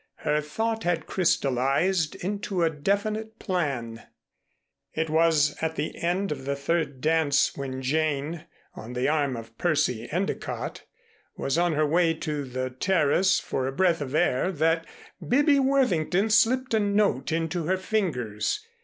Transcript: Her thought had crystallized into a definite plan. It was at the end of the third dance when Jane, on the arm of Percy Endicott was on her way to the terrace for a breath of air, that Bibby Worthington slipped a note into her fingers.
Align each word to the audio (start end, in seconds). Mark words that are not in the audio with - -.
Her 0.25 0.41
thought 0.41 0.83
had 0.83 1.05
crystallized 1.05 2.15
into 2.15 2.63
a 2.63 2.71
definite 2.71 3.37
plan. 3.37 4.01
It 4.95 5.11
was 5.11 5.55
at 5.61 5.75
the 5.75 5.95
end 5.95 6.31
of 6.31 6.45
the 6.45 6.55
third 6.55 7.01
dance 7.01 7.55
when 7.55 7.83
Jane, 7.83 8.45
on 8.73 8.93
the 8.93 9.07
arm 9.07 9.37
of 9.37 9.55
Percy 9.59 10.09
Endicott 10.11 10.81
was 11.37 11.55
on 11.59 11.73
her 11.73 11.85
way 11.85 12.15
to 12.15 12.45
the 12.45 12.71
terrace 12.71 13.39
for 13.39 13.67
a 13.67 13.71
breath 13.71 14.01
of 14.01 14.15
air, 14.15 14.51
that 14.51 14.87
Bibby 15.27 15.59
Worthington 15.59 16.31
slipped 16.31 16.73
a 16.73 16.79
note 16.79 17.31
into 17.31 17.65
her 17.65 17.77
fingers. 17.77 18.65